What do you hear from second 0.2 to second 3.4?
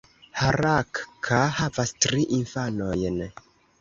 Harakka havas tri infanojn.